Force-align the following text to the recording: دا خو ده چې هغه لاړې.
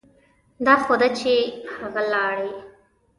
دا 0.65 0.75
خو 0.83 0.93
ده 1.01 1.09
چې 1.19 1.33
هغه 1.75 2.01
لاړې. 2.11 2.51